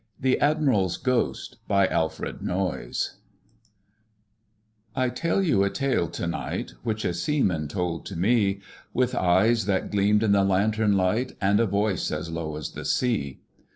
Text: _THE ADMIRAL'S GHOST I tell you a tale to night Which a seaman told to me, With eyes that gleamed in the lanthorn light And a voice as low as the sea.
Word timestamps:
_THE 0.19 0.39
ADMIRAL'S 0.41 0.97
GHOST 0.97 1.57
I 4.95 5.09
tell 5.13 5.43
you 5.43 5.63
a 5.63 5.69
tale 5.69 6.07
to 6.07 6.25
night 6.25 6.73
Which 6.81 7.05
a 7.05 7.13
seaman 7.13 7.67
told 7.67 8.07
to 8.07 8.15
me, 8.15 8.61
With 8.95 9.13
eyes 9.13 9.65
that 9.67 9.91
gleamed 9.91 10.23
in 10.23 10.31
the 10.31 10.43
lanthorn 10.43 10.97
light 10.97 11.33
And 11.39 11.59
a 11.59 11.67
voice 11.67 12.11
as 12.11 12.31
low 12.31 12.55
as 12.55 12.71
the 12.71 12.83
sea. 12.83 13.41